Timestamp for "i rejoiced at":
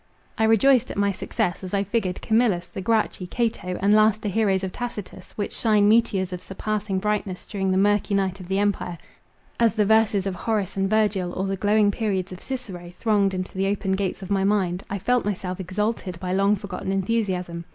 0.35-0.97